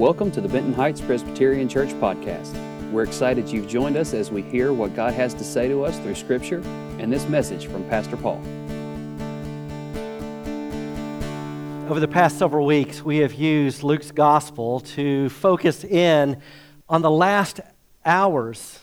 [0.00, 2.54] Welcome to the Benton Heights Presbyterian Church podcast.
[2.90, 5.98] We're excited you've joined us as we hear what God has to say to us
[5.98, 6.62] through Scripture
[6.98, 8.40] and this message from Pastor Paul.
[11.90, 16.40] Over the past several weeks, we have used Luke's gospel to focus in
[16.88, 17.60] on the last
[18.02, 18.78] hours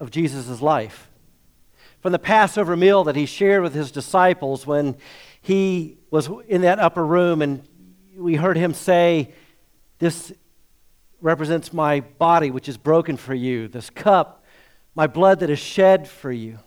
[0.00, 1.08] of Jesus' life.
[2.00, 4.96] From the Passover meal that he shared with his disciples when
[5.40, 7.62] he was in that upper room and
[8.16, 9.32] we heard him say,
[10.00, 10.32] This
[11.20, 13.68] represents my body, which is broken for you.
[13.68, 14.44] This cup,
[14.94, 16.58] my blood that is shed for you.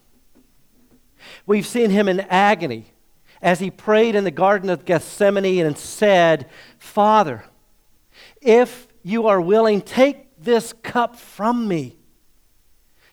[1.46, 2.94] We've seen him in agony
[3.42, 7.46] as he prayed in the Garden of Gethsemane and said, Father,
[8.42, 11.98] if you are willing, take this cup from me.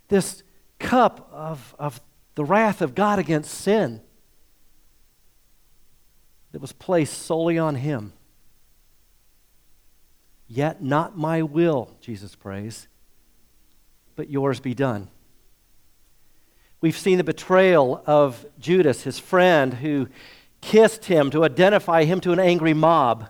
[0.08, 0.42] This
[0.78, 2.00] cup of, of
[2.34, 4.00] the wrath of God against sin
[6.52, 8.12] that was placed solely on him.
[10.52, 12.88] Yet not my will, Jesus prays,
[14.16, 15.08] but yours be done.
[16.80, 20.08] We've seen the betrayal of Judas, his friend, who
[20.60, 23.28] kissed him to identify him to an angry mob.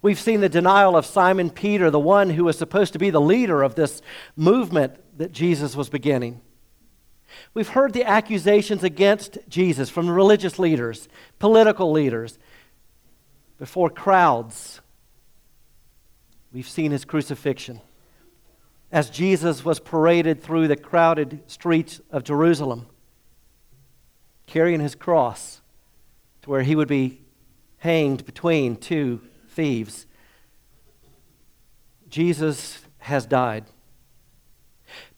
[0.00, 3.20] We've seen the denial of Simon Peter, the one who was supposed to be the
[3.20, 4.00] leader of this
[4.34, 6.40] movement that Jesus was beginning.
[7.52, 11.06] We've heard the accusations against Jesus from religious leaders,
[11.38, 12.38] political leaders,
[13.58, 14.80] before crowds
[16.54, 17.80] We've seen his crucifixion.
[18.92, 22.86] As Jesus was paraded through the crowded streets of Jerusalem,
[24.46, 25.62] carrying his cross
[26.42, 27.22] to where he would be
[27.78, 30.06] hanged between two thieves.
[32.08, 33.64] Jesus has died.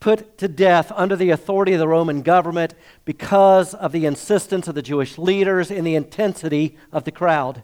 [0.00, 4.74] Put to death under the authority of the Roman government because of the insistence of
[4.74, 7.62] the Jewish leaders and the intensity of the crowd.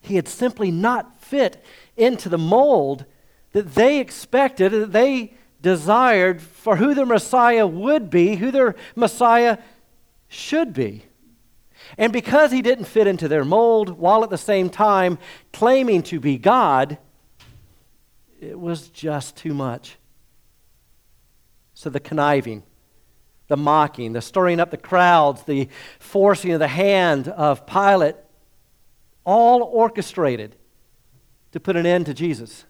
[0.00, 1.64] He had simply not fit
[1.96, 3.06] into the mold
[3.52, 9.56] that they expected, that they desired for who their Messiah would be, who their Messiah
[10.28, 11.06] should be.
[11.96, 15.18] And because he didn't fit into their mold, while at the same time
[15.54, 16.98] claiming to be God,
[18.38, 19.96] it was just too much.
[21.72, 22.62] So the conniving,
[23.48, 28.16] the mocking, the stirring up the crowds, the forcing of the hand of Pilate,
[29.24, 30.56] all orchestrated
[31.52, 32.64] to put an end to Jesus.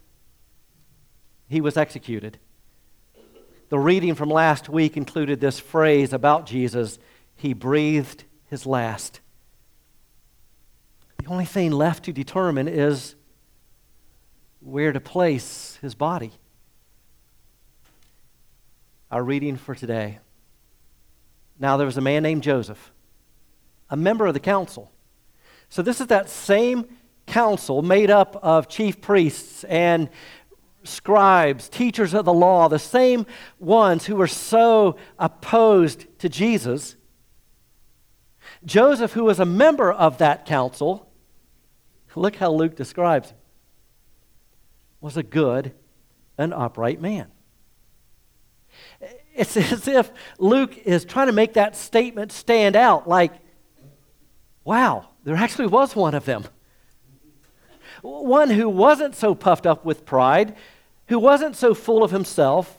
[1.49, 2.39] He was executed.
[3.69, 6.99] The reading from last week included this phrase about Jesus
[7.35, 9.21] He breathed his last.
[11.19, 13.15] The only thing left to determine is
[14.61, 16.33] where to place his body.
[19.11, 20.19] Our reading for today.
[21.59, 22.93] Now, there was a man named Joseph,
[23.89, 24.91] a member of the council.
[25.69, 26.89] So, this is that same
[27.33, 30.11] council made up of chief priests and
[30.85, 33.25] scribes, teachers of the law, the same
[33.59, 36.95] ones who were so opposed to Jesus.
[38.67, 41.11] Joseph, who was a member of that council,
[42.15, 43.37] look how Luke describes him,
[45.01, 45.73] was a good
[46.37, 47.29] and upright man.
[49.35, 53.33] It's as if Luke is trying to make that statement stand out like,
[54.65, 56.45] wow, there actually was one of them
[58.03, 60.57] one who wasn't so puffed up with pride,
[61.09, 62.79] who wasn't so full of himself,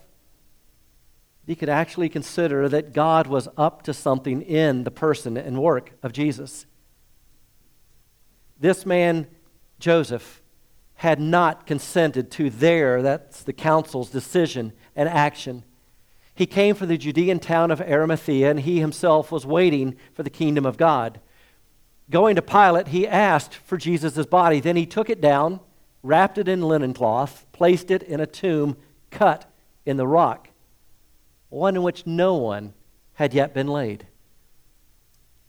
[1.45, 5.91] he could actually consider that God was up to something in the person and work
[6.01, 6.65] of Jesus.
[8.59, 9.27] This man,
[9.79, 10.41] Joseph,
[10.95, 15.65] had not consented to their, that's the council's decision and action.
[16.33, 20.29] He came from the Judean town of Arimathea, and he himself was waiting for the
[20.29, 21.19] kingdom of God.
[22.09, 24.59] Going to Pilate, he asked for Jesus' body.
[24.59, 25.59] Then he took it down,
[26.01, 28.77] wrapped it in linen cloth, placed it in a tomb
[29.09, 29.51] cut
[29.85, 30.49] in the rock,
[31.49, 32.73] one in which no one
[33.13, 34.07] had yet been laid.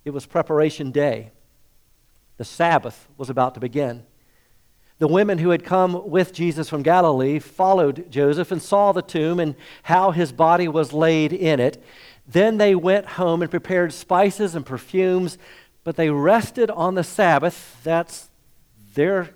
[0.04, 1.32] It was preparation day.
[2.36, 4.04] The Sabbath was about to begin.
[4.98, 9.40] The women who had come with Jesus from Galilee followed Joseph and saw the tomb
[9.40, 11.82] and how his body was laid in it.
[12.26, 15.36] Then they went home and prepared spices and perfumes
[15.84, 17.78] but they rested on the Sabbath.
[17.84, 18.30] That's
[18.94, 19.30] their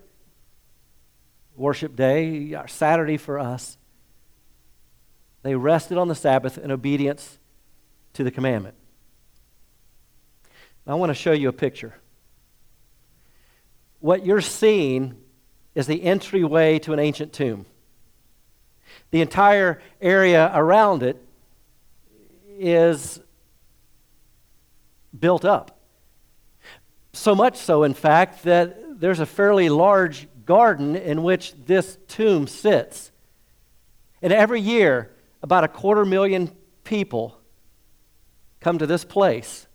[1.55, 3.77] worship day, uh, Saturday for us.
[5.43, 7.39] They rested on the Sabbath in obedience
[8.15, 8.75] to the commandment.
[10.87, 11.95] I want to show you a picture.
[14.00, 15.17] What you're seeing
[15.75, 17.67] is the entryway to an ancient tomb.
[19.11, 21.23] The entire area around it
[22.59, 23.21] is
[25.19, 25.78] built up.
[27.19, 32.47] So much so, in fact, that there's a fairly large garden in which this tomb
[32.47, 33.11] sits.
[34.23, 35.11] And every year,
[35.43, 36.49] about a quarter million
[36.85, 37.37] people
[38.61, 39.67] come to this place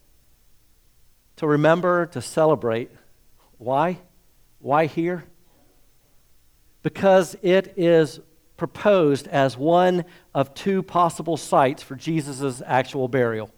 [1.35, 2.89] to remember, to celebrate.
[3.57, 3.99] Why?
[4.59, 5.25] Why here?
[6.81, 8.21] Because it is
[8.55, 13.51] proposed as one of two possible sites for Jesus' actual burial.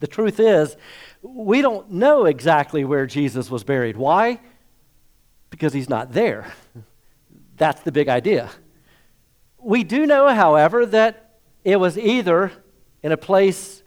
[0.00, 0.76] The truth is,
[1.22, 3.96] we don't know exactly where Jesus was buried.
[3.96, 4.40] Why?
[5.50, 6.52] Because he's not there.
[7.56, 8.50] That's the big idea.
[9.58, 12.50] We do know, however, that it was either
[13.02, 13.82] in a place,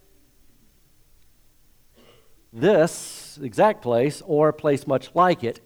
[2.51, 5.59] this exact place, or a place much like it.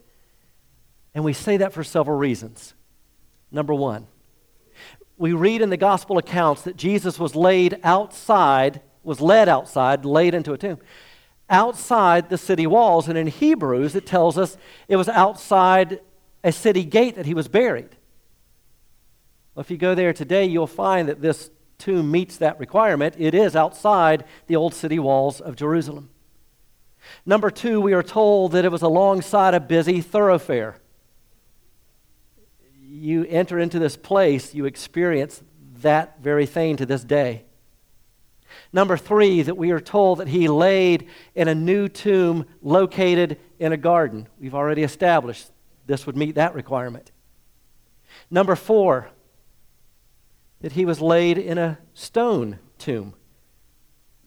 [1.14, 2.74] And we say that for several reasons.
[3.50, 4.06] Number one,
[5.18, 10.34] we read in the gospel accounts that Jesus was laid outside, was led outside, laid
[10.34, 10.78] into a tomb,
[11.48, 13.08] outside the city walls.
[13.08, 14.56] And in Hebrews, it tells us
[14.86, 16.00] it was outside
[16.44, 17.96] a city gate that he was buried.
[19.54, 23.14] Well, if you go there today, you'll find that this tomb meets that requirement.
[23.18, 26.10] It is outside the old city walls of Jerusalem.
[27.24, 30.76] Number two, we are told that it was alongside a busy thoroughfare.
[32.82, 35.42] You enter into this place, you experience
[35.80, 37.44] that very thing to this day.
[38.72, 43.72] Number three, that we are told that he laid in a new tomb located in
[43.72, 44.28] a garden.
[44.38, 45.50] We've already established
[45.86, 47.10] this would meet that requirement.
[48.30, 49.08] Number four,
[50.60, 53.14] that he was laid in a stone tomb.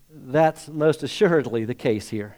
[0.10, 2.38] That's most assuredly the case here.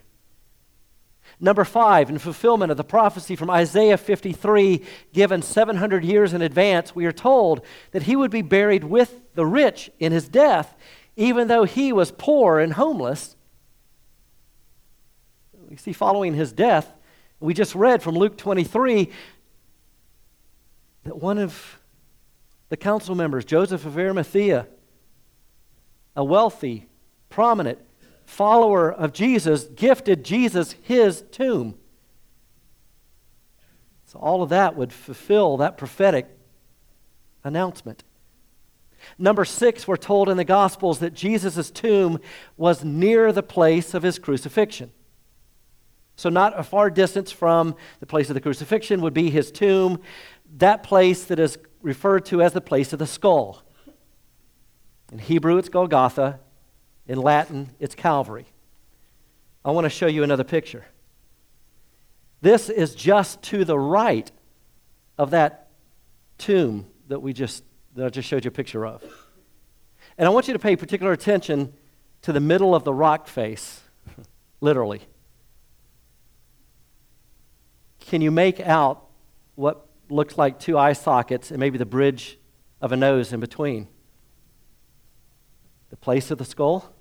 [1.40, 4.84] Number five, in fulfillment of the prophecy from Isaiah 53,
[5.14, 7.62] given 700 years in advance, we are told
[7.92, 10.76] that he would be buried with the rich in his death,
[11.16, 13.36] even though he was poor and homeless.
[15.70, 16.92] We see following his death,
[17.40, 19.10] we just read from Luke 23
[21.04, 21.80] that one of
[22.70, 24.68] the council members, Joseph of Arimathea,
[26.16, 26.88] a wealthy,
[27.30, 27.80] prominent
[28.26, 31.76] follower of Jesus, gifted Jesus his tomb.
[34.06, 36.28] So all of that would fulfill that prophetic
[37.44, 38.04] announcement.
[39.18, 42.20] Number six, we're told in the Gospels that Jesus' tomb
[42.58, 44.92] was near the place of his crucifixion.
[46.16, 50.00] So, not a far distance from the place of the crucifixion would be his tomb,
[50.58, 53.64] that place that is referred to as the place of the skull.
[55.12, 56.40] In Hebrew, it's Golgotha.
[57.08, 58.46] In Latin, it's Calvary.
[59.66, 60.86] I want to show you another picture.
[62.42, 64.30] This is just to the right
[65.18, 65.70] of that
[66.38, 67.64] tomb that we just
[67.96, 69.04] that I just showed you a picture of.
[70.18, 71.74] And I want you to pay particular attention
[72.22, 73.82] to the middle of the rock face,
[74.62, 75.02] literally.
[78.00, 79.06] Can you make out
[79.56, 82.38] what looks like two eye sockets and maybe the bridge
[82.82, 83.88] of a nose in between.
[85.90, 86.93] The place of the skull.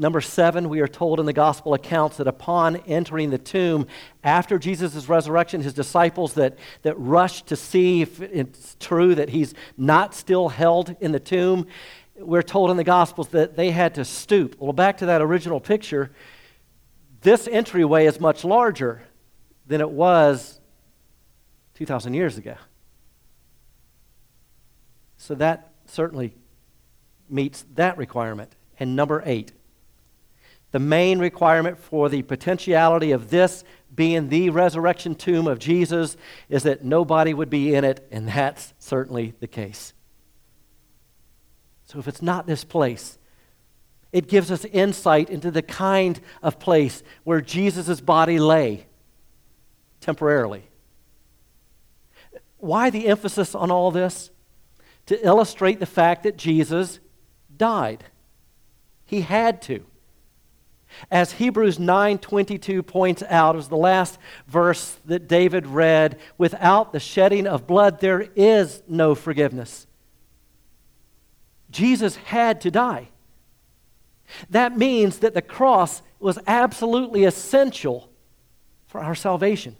[0.00, 3.88] Number seven, we are told in the gospel accounts that upon entering the tomb
[4.22, 9.54] after Jesus' resurrection, his disciples that, that rushed to see if it's true that he's
[9.76, 11.66] not still held in the tomb,
[12.16, 14.54] we're told in the gospels that they had to stoop.
[14.60, 16.12] Well, back to that original picture,
[17.22, 19.02] this entryway is much larger
[19.66, 20.60] than it was
[21.74, 22.54] 2,000 years ago.
[25.16, 26.34] So that certainly
[27.28, 28.54] meets that requirement.
[28.78, 29.52] And number eight,
[30.70, 36.16] the main requirement for the potentiality of this being the resurrection tomb of Jesus
[36.48, 39.92] is that nobody would be in it, and that's certainly the case.
[41.86, 43.18] So if it's not this place,
[44.12, 48.86] it gives us insight into the kind of place where Jesus' body lay
[50.00, 50.64] temporarily.
[52.58, 54.30] Why the emphasis on all this?
[55.06, 57.00] To illustrate the fact that Jesus
[57.56, 58.04] died.
[59.04, 59.84] He had to.
[61.10, 67.00] As Hebrews 9:22 points out, it was the last verse that David read, without the
[67.00, 69.86] shedding of blood there is no forgiveness.
[71.70, 73.08] Jesus had to die.
[74.50, 78.10] That means that the cross was absolutely essential
[78.86, 79.76] for our salvation.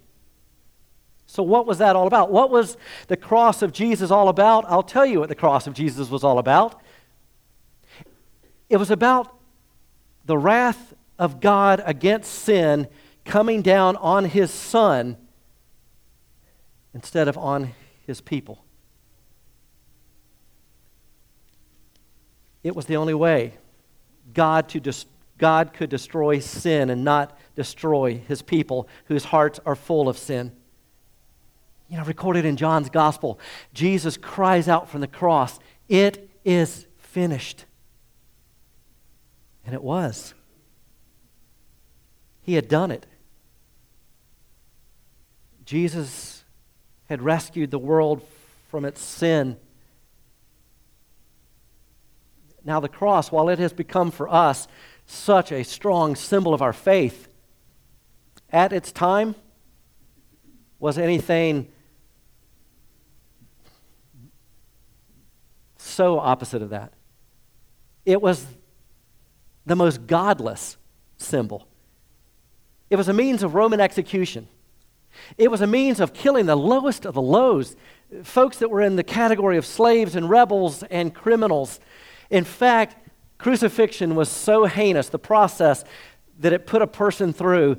[1.25, 2.31] So, what was that all about?
[2.31, 4.65] What was the cross of Jesus all about?
[4.67, 6.81] I'll tell you what the cross of Jesus was all about.
[8.69, 9.35] It was about
[10.25, 12.87] the wrath of God against sin
[13.25, 15.17] coming down on his son
[16.93, 17.73] instead of on
[18.07, 18.63] his people.
[22.63, 23.53] It was the only way
[24.33, 24.81] God, to
[25.37, 30.51] God could destroy sin and not destroy his people whose hearts are full of sin.
[31.89, 33.39] You know, recorded in John's gospel,
[33.73, 37.65] Jesus cries out from the cross, It is finished.
[39.65, 40.33] And it was.
[42.41, 43.05] He had done it.
[45.65, 46.43] Jesus
[47.05, 48.21] had rescued the world
[48.69, 49.57] from its sin.
[52.63, 54.67] Now, the cross, while it has become for us
[55.05, 57.27] such a strong symbol of our faith,
[58.51, 59.35] at its time
[60.79, 61.67] was anything
[65.77, 66.93] so opposite of that.
[68.05, 68.45] It was
[69.65, 70.77] the most godless
[71.17, 71.68] symbol.
[72.89, 74.47] It was a means of Roman execution.
[75.37, 77.75] It was a means of killing the lowest of the lows,
[78.23, 81.79] folks that were in the category of slaves and rebels and criminals.
[82.29, 85.83] In fact, crucifixion was so heinous, the process
[86.39, 87.77] that it put a person through,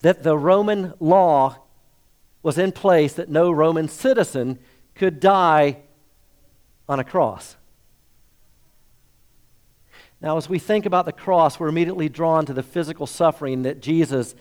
[0.00, 1.56] that the Roman law
[2.42, 4.58] was in place that no Roman citizen
[4.94, 5.78] could die
[6.88, 7.56] on a cross.
[10.22, 13.82] Now, as we think about the cross, we're immediately drawn to the physical suffering that
[13.82, 14.36] Jesus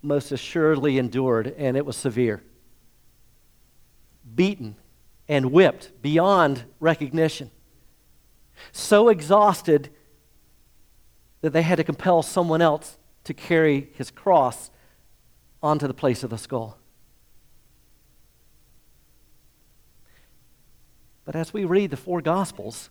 [0.00, 2.42] most assuredly endured, and it was severe.
[4.34, 4.76] Beaten
[5.28, 7.50] and whipped beyond recognition.
[8.72, 9.90] So exhausted
[11.42, 14.70] that they had to compel someone else to carry his cross
[15.62, 16.78] onto the place of the skull.
[21.26, 22.88] But as we read the four Gospels,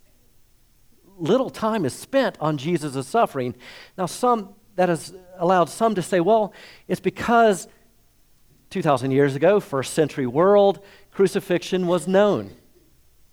[1.18, 3.56] little time is spent on Jesus' suffering.
[3.98, 6.54] Now, some that has allowed some to say, well,
[6.88, 7.68] it's because
[8.70, 12.52] 2,000 years ago, first century world, crucifixion was known.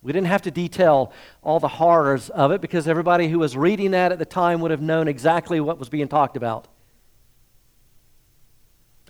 [0.03, 1.13] We didn't have to detail
[1.43, 4.71] all the horrors of it because everybody who was reading that at the time would
[4.71, 6.69] have known exactly what was being talked about.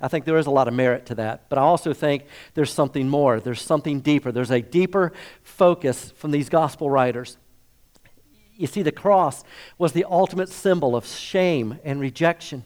[0.00, 2.72] I think there is a lot of merit to that, but I also think there's
[2.72, 3.40] something more.
[3.40, 4.32] There's something deeper.
[4.32, 5.12] There's a deeper
[5.42, 7.38] focus from these gospel writers.
[8.56, 9.42] You see, the cross
[9.78, 12.64] was the ultimate symbol of shame and rejection.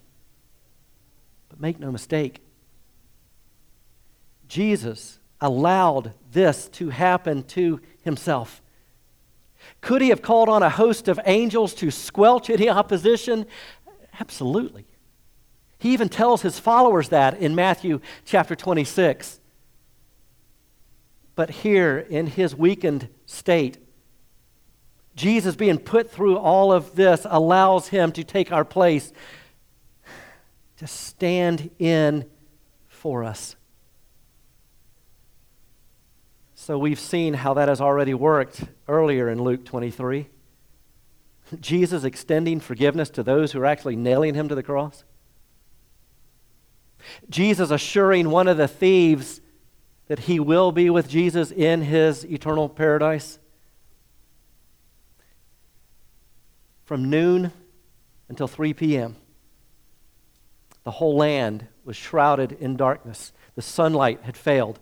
[1.48, 2.40] But make no mistake,
[4.48, 8.62] Jesus allowed this to happen to himself.
[9.80, 13.46] Could he have called on a host of angels to squelch any opposition?
[14.20, 14.86] Absolutely.
[15.78, 19.40] He even tells his followers that in Matthew chapter 26.
[21.36, 23.78] But here, in his weakened state,
[25.18, 29.12] Jesus being put through all of this allows him to take our place,
[30.76, 32.24] to stand in
[32.86, 33.56] for us.
[36.54, 40.28] So we've seen how that has already worked earlier in Luke 23.
[41.60, 45.02] Jesus extending forgiveness to those who are actually nailing him to the cross.
[47.28, 49.40] Jesus assuring one of the thieves
[50.06, 53.40] that he will be with Jesus in his eternal paradise.
[56.88, 57.52] From noon
[58.30, 59.16] until 3 p.m.,
[60.84, 63.34] the whole land was shrouded in darkness.
[63.56, 64.80] The sunlight had failed.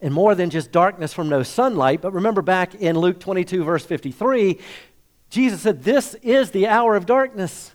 [0.00, 3.84] And more than just darkness from no sunlight, but remember back in Luke 22, verse
[3.84, 4.58] 53,
[5.28, 7.74] Jesus said, This is the hour of darkness.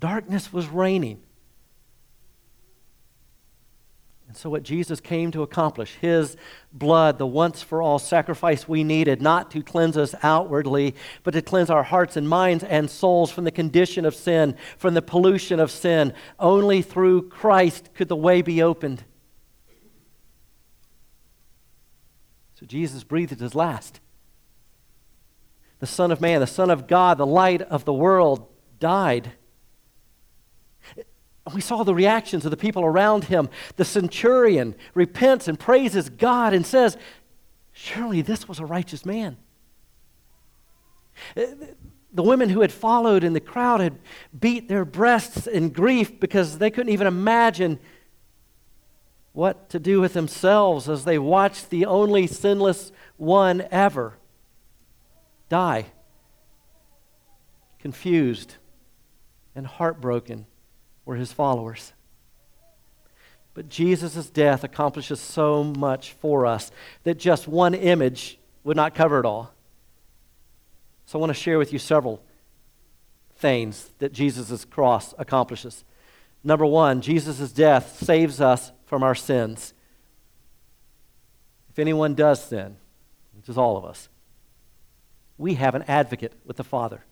[0.00, 1.22] Darkness was reigning.
[4.32, 6.38] And so, what Jesus came to accomplish, his
[6.72, 11.42] blood, the once for all sacrifice we needed, not to cleanse us outwardly, but to
[11.42, 15.60] cleanse our hearts and minds and souls from the condition of sin, from the pollution
[15.60, 16.14] of sin.
[16.38, 19.04] Only through Christ could the way be opened.
[22.54, 24.00] So, Jesus breathed his last.
[25.80, 28.48] The Son of Man, the Son of God, the light of the world,
[28.80, 29.32] died
[31.52, 33.48] we saw the reactions of the people around him.
[33.76, 36.96] The centurion repents and praises God and says,
[37.72, 39.36] Surely this was a righteous man.
[41.36, 41.42] Uh,
[42.12, 43.98] the women who had followed in the crowd had
[44.38, 47.80] beat their breasts in grief because they couldn't even imagine
[49.32, 54.18] what to do with themselves as they watched the only sinless one ever
[55.48, 55.86] die.
[57.78, 58.56] Confused
[59.54, 60.46] and heartbroken
[61.04, 61.92] were his followers.
[63.54, 66.70] But Jesus' death accomplishes so much for us
[67.04, 69.52] that just one image would not cover it all.
[71.04, 72.22] So I want to share with you several
[73.36, 75.84] things that Jesus' cross accomplishes.
[76.44, 79.74] Number one, Jesus' death saves us from our sins.
[81.70, 82.76] If anyone does sin,
[83.36, 84.08] which is all of us,
[85.36, 87.04] we have an advocate with the Father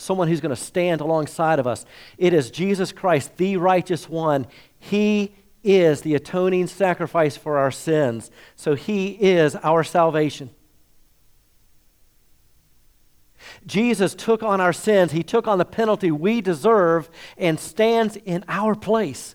[0.00, 1.84] someone who's going to stand alongside of us.
[2.18, 4.46] It is Jesus Christ, the righteous one.
[4.78, 8.30] He is the atoning sacrifice for our sins.
[8.56, 10.50] So he is our salvation.
[13.66, 18.44] Jesus took on our sins, he took on the penalty we deserve and stands in
[18.48, 19.34] our place.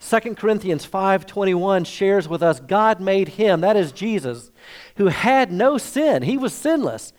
[0.00, 4.50] 2 Corinthians 5:21 shares with us God made him, that is Jesus,
[4.96, 6.22] who had no sin.
[6.22, 7.12] He was sinless.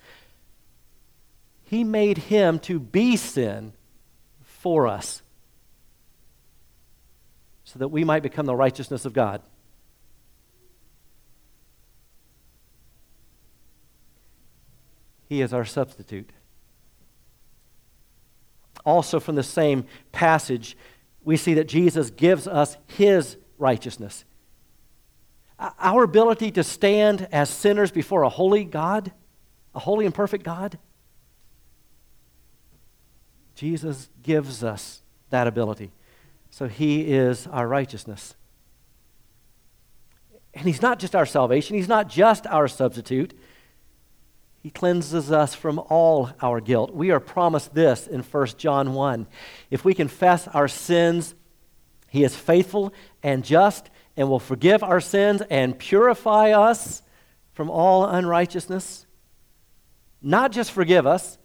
[1.66, 3.74] He made him to be sin
[4.44, 5.22] for us
[7.64, 9.42] so that we might become the righteousness of God.
[15.28, 16.30] He is our substitute.
[18.86, 20.78] Also, from the same passage,
[21.24, 24.24] we see that Jesus gives us his righteousness.
[25.58, 29.12] Our ability to stand as sinners before a holy God,
[29.74, 30.78] a holy and perfect God,
[33.56, 35.92] Jesus gives us that ability.
[36.50, 38.36] So he is our righteousness.
[40.54, 43.34] And he's not just our salvation, he's not just our substitute.
[44.64, 46.92] He cleanses us from all our guilt.
[46.92, 49.28] We are promised this in 1 John 1.
[49.70, 51.36] If we confess our sins,
[52.10, 57.04] He is faithful and just and will forgive our sins and purify us
[57.54, 59.06] from all unrighteousness.
[60.20, 61.38] Not just forgive us,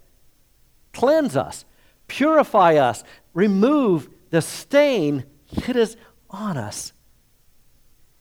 [0.94, 1.66] cleanse us,
[2.10, 5.24] purify us, remove the stain
[5.66, 5.96] that is
[6.28, 6.92] on us.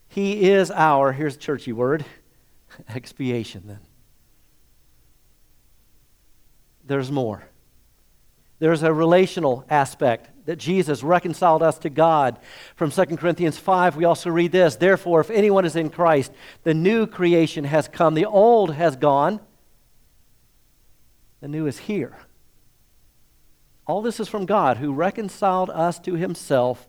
[0.07, 2.05] He is our, here's a churchy word,
[2.89, 3.79] expiation then.
[6.89, 7.43] there's more.
[8.57, 12.39] There's a relational aspect that Jesus reconciled us to God.
[12.75, 16.73] From 2 Corinthians 5, we also read this Therefore, if anyone is in Christ, the
[16.73, 19.39] new creation has come, the old has gone,
[21.39, 22.17] the new is here.
[23.89, 26.87] All this is from God who reconciled us to himself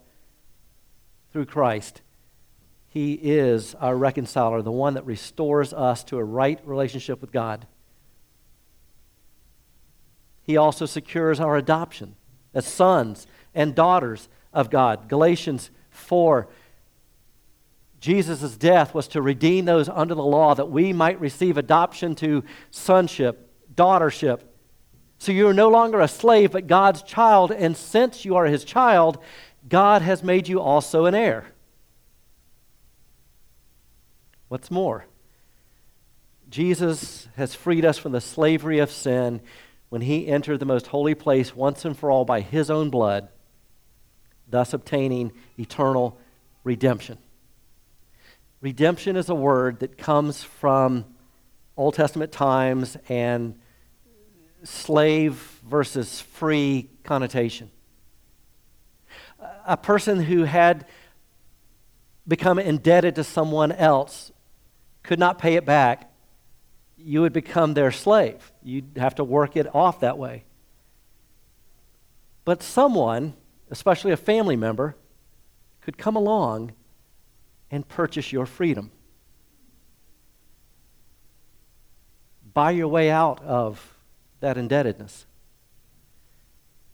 [1.33, 2.02] through Christ.
[2.89, 7.67] He is our reconciler, the one that restores us to a right relationship with God.
[10.43, 12.17] He also secures our adoption
[12.52, 15.08] as sons and daughters of God.
[15.08, 16.49] Galatians 4
[17.99, 22.45] Jesus' death was to redeem those under the law that we might receive adoption to
[22.71, 24.41] sonship, daughtership.
[25.21, 27.52] So you are no longer a slave, but God's child.
[27.52, 29.23] And since you are his child,
[29.69, 31.45] God has made you also an heir.
[34.49, 35.04] What's more?
[36.49, 39.43] Jesus has freed us from the slavery of sin
[39.91, 43.28] when he entered the most holy place once and for all by his own blood,
[44.49, 46.19] thus obtaining eternal
[46.65, 47.19] redemption.
[48.63, 51.04] Redemption is a word that comes from
[51.76, 53.59] Old Testament times and
[54.62, 55.34] slave
[55.68, 57.70] versus free connotation.
[59.66, 60.86] A person who had
[62.28, 64.32] become indebted to someone else
[65.02, 66.10] could not pay it back
[67.02, 68.52] you would become their slave.
[68.62, 70.44] You'd have to work it off that way.
[72.44, 73.34] But someone,
[73.70, 74.96] especially a family member,
[75.80, 76.73] could come along
[77.70, 78.90] and purchase your freedom.
[82.52, 83.94] Buy your way out of
[84.40, 85.26] that indebtedness.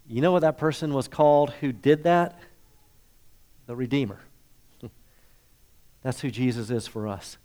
[0.08, 2.38] You know what that person was called who did that?
[3.66, 4.20] The Redeemer.
[6.02, 7.38] That's who Jesus is for us.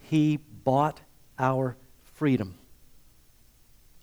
[0.00, 1.00] He bought
[1.38, 1.76] our
[2.14, 2.54] freedom.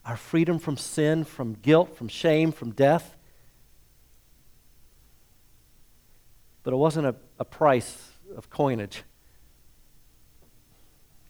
[0.06, 3.16] Our freedom from sin, from guilt, from shame, from death.
[6.64, 9.04] But it wasn't a, a price of coinage,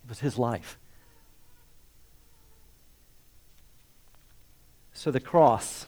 [0.04, 0.78] it was his life.
[4.94, 5.88] So the cross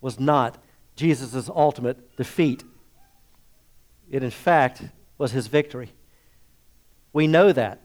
[0.00, 0.62] was not
[0.94, 2.64] Jesus' ultimate defeat.
[4.10, 4.82] It, in fact,
[5.18, 5.92] was his victory.
[7.12, 7.80] We know that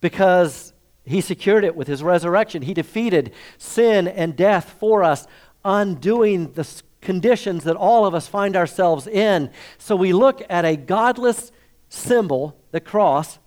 [0.00, 0.72] because
[1.04, 2.62] he secured it with his resurrection.
[2.62, 5.26] He defeated sin and death for us,
[5.64, 9.50] undoing the conditions that all of us find ourselves in.
[9.78, 11.52] So we look at a godless
[11.88, 13.38] symbol, the cross,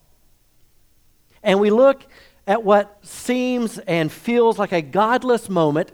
[1.44, 2.06] and we look
[2.50, 5.92] at what seems and feels like a godless moment,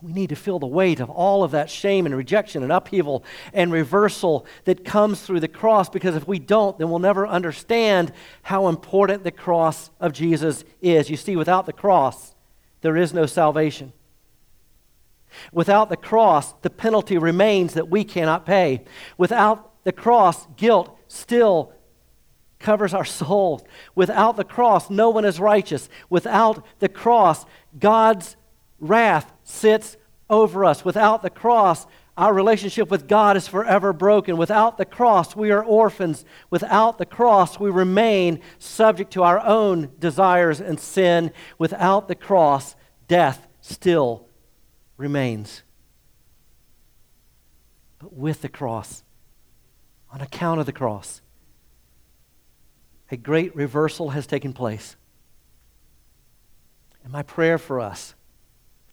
[0.00, 2.72] And we need to feel the weight of all of that shame and rejection and
[2.72, 7.26] upheaval and reversal that comes through the cross because if we don't, then we'll never
[7.26, 11.10] understand how important the cross of Jesus is.
[11.10, 12.34] You see, without the cross,
[12.80, 13.92] there is no salvation.
[15.52, 18.84] Without the cross, the penalty remains that we cannot pay.
[19.18, 21.74] Without the cross, guilt still
[22.60, 23.66] covers our soul.
[23.94, 25.88] Without the cross, no one is righteous.
[26.08, 27.44] Without the cross,
[27.78, 28.36] God's
[28.78, 29.96] wrath sits
[30.28, 30.84] over us.
[30.84, 34.36] Without the cross, our relationship with God is forever broken.
[34.36, 36.24] Without the cross, we are orphans.
[36.50, 41.32] Without the cross, we remain subject to our own desires and sin.
[41.58, 42.76] Without the cross,
[43.08, 44.28] death still
[44.98, 45.62] remains.
[47.98, 49.02] But with the cross,
[50.12, 51.22] on account of the cross,
[53.10, 54.96] a great reversal has taken place.
[57.02, 58.14] And my prayer for us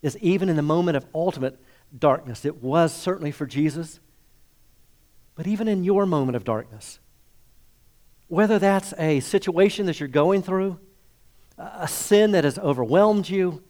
[0.02, 1.60] is even in the moment of ultimate
[1.98, 4.00] darkness, it was certainly for Jesus,
[5.36, 7.00] but even in your moment of darkness,
[8.28, 10.80] whether that's a situation that you're going through,
[11.58, 13.64] a sin that has overwhelmed you,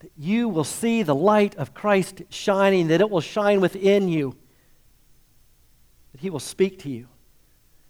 [0.00, 4.36] that you will see the light of Christ shining, that it will shine within you,
[6.12, 7.08] that He will speak to you,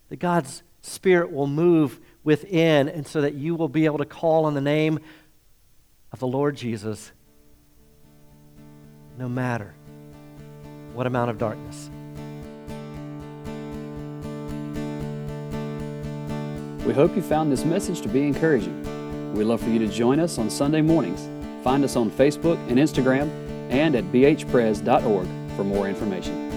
[0.08, 4.45] that God's Spirit will move within, and so that you will be able to call
[4.45, 4.99] on the name
[6.12, 7.12] of the Lord Jesus
[9.19, 9.75] no matter
[10.95, 11.90] what amount of darkness.
[16.87, 19.35] We hope you found this message to be encouraging.
[19.35, 21.29] We'd love for you to join us on Sunday mornings.
[21.62, 23.31] Find us on Facebook and Instagram
[23.71, 26.49] and at bhpres.org for more information.